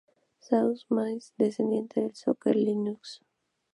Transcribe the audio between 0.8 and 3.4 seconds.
Mage desciende de Sorcerer Linux.